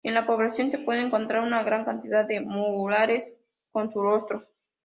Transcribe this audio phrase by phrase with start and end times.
[0.03, 3.33] En la población se puede encontrar una gran cantidad de murales
[3.71, 4.45] con su rostro.